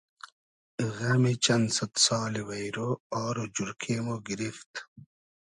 [0.95, 2.75] غئمی چئن سئد سالی وݷرۉ
[3.23, 4.71] آر و جورکې مۉ گیریفت